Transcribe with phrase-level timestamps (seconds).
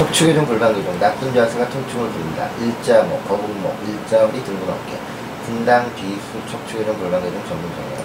[0.00, 4.96] 척추교정 골반교정 나쁜 자세가 통증을 부른다 일자목 거북목 일자허리 등근 어깨
[5.44, 8.00] 분당 비수 척추교정 골반교정 전문 정형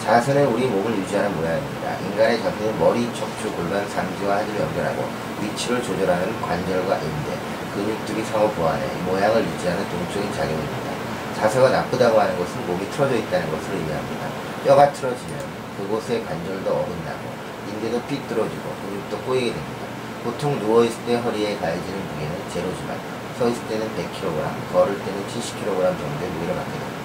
[0.00, 1.98] 자세는 우리 몸을 유지하는 모양입니다.
[2.00, 5.04] 인간의 자세는 머리, 척추, 골반, 삼지와 하지를 연결하고
[5.42, 7.36] 위치를 조절하는 관절과 인대,
[7.74, 10.90] 근육들이 상호 보완해 모양을 유지하는 동적인 작용입니다.
[11.36, 14.26] 자세가 나쁘다고 하는 것은 몸이 틀어져 있다는 것을 의미합니다.
[14.64, 15.38] 뼈가 틀어지면
[15.76, 17.20] 그곳의 관절도 어긋나고
[17.68, 19.91] 인대도 삐뚤어지고 근육도 꼬이게 됩니다.
[20.24, 22.94] 보통 누워있을 때 허리에 가해지는 무게는 제로지만
[23.38, 24.38] 서 있을 때는 100kg,
[24.72, 27.02] 걸을 때는 70kg 정도의 무게를 갖게 됩니다.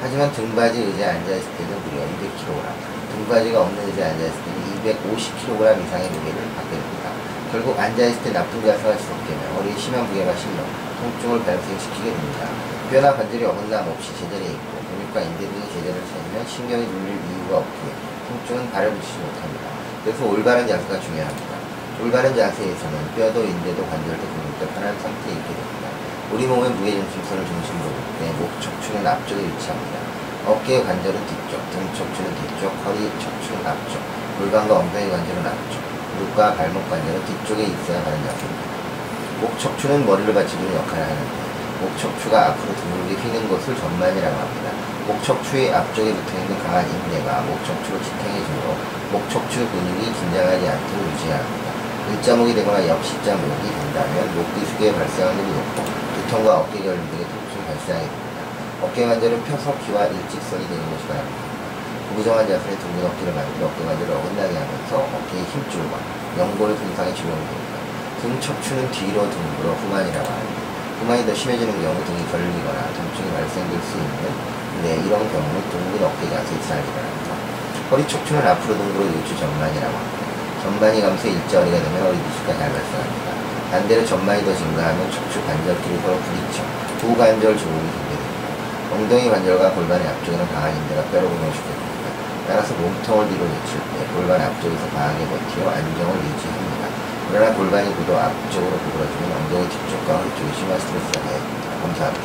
[0.00, 2.62] 하지만 등받이 의자에 앉아있을 때는 무려 200kg,
[3.12, 7.10] 등받이가 없는 의자에 앉아있을 때는 250kg 이상의 무게를 받게 됩니다.
[7.50, 10.62] 결국 앉아있을 때 나쁜 자세가 지속되면 허리에 심한 무게가 실려
[11.02, 12.46] 통증을 발생시키게 됩니다.
[12.90, 17.90] 뼈나 관절이 어긋남 없이 제자리에 있고 근육과 인대 등이 제자리를 찾으면 신경이 눌릴 이유가 없기에
[18.28, 19.66] 통증은 발을 붙이지 못합니다.
[20.04, 21.61] 그래서 올바른 자세가 중요합니다.
[22.00, 25.88] 올바른 자세에서는 뼈도 인대도 관절도 근육도 편한 상태에 있게 됩니다.
[26.32, 29.98] 우리 몸의 무게중심선을 중심으로 볼때 목 척추는 앞쪽에 위치합니다.
[30.46, 34.00] 어깨 관절은 뒤쪽, 등 척추는 뒤쪽, 허리 척추는 앞쪽,
[34.38, 35.80] 골반과 엉덩이 관절은 앞쪽,
[36.16, 38.72] 무릎과 발목 관절은 뒤쪽에 있어야 하는 자세입니다.
[39.40, 41.42] 목 척추는 머리를 받쳐주는 역할을 하는데
[41.82, 44.70] 목 척추가 앞으로 둥글게 휘는 것을 전만이라고 합니다.
[45.06, 48.76] 목 척추의 앞쪽에 붙어있는 강한 인대가 목 척추를 지탱해주므로
[49.12, 51.81] 목 척추 근육이 긴장하지 않도록 유지해야 합니다.
[52.10, 55.84] 일자목이 되거나 역시자목이 된다면 목 기숙에 발생하는 높고
[56.16, 58.40] 두통과 어깨 결림 등의 통증이 발생하게 됩니다.
[58.82, 61.38] 어깨 관절은 펴서 귀와 일직선이 되는 것이 바랍니다.
[62.08, 65.94] 부부정한 자세에 둥근 어깨를 만들어 어깨 관절을 어긋나게 하면서 어깨의 힘줄과
[66.38, 67.72] 연골 손상에 적용됩니다.
[68.20, 70.58] 등 척추는 뒤로 둥글어 후만이라고 하는데
[71.00, 76.28] 후만이 더 심해지는 경우 등이 결리거나 통증이 발생될 수 있는 네, 이런 경우는 둥근 어깨
[76.28, 77.34] 자세에 살게 바랍니다.
[77.90, 80.21] 허리 척추는 앞으로 둥글어 요추 전만이라고 합니다.
[80.62, 83.28] 전반이 감소 일자허리가 되면 허리 디스크가 잘 발생합니다.
[83.72, 86.62] 반대로 전반이 더 증가하면 척추 관절끼리 서로 부딪혀
[87.02, 88.46] 부관절 증후군이 생기게 됩니다.
[88.94, 92.06] 엉덩이 관절과 골반의 앞쪽에는 강한 인대가 뼈로 고정시켜 됩니다.
[92.46, 96.82] 따라서 몸통을 뒤로 내칠 때 골반 앞쪽에서 강하게 버티어 안정을 유지합니다.
[97.26, 101.66] 그러나 골반이 굳어 앞쪽으로 구부러지면 엉덩이 뒤쪽과 허리 쪽에 심한 스트레스가 가해집니다.
[101.82, 102.20] 감사합니다.